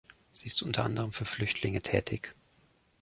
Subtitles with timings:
[0.33, 2.33] Sie ist unter anderem für Flüchtlinge tätig.